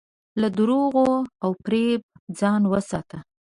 له 0.41 0.47
دروغو 0.57 1.07
او 1.43 1.51
فریب 1.63 2.01
ځان 2.39 2.61
وساته. 2.71 3.17